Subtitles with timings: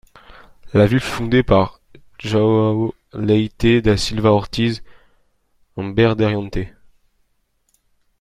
[0.73, 1.79] La ville fut fondé par
[2.17, 4.81] João Leite da Silva Ortiz,
[5.77, 6.57] un Bandeirante.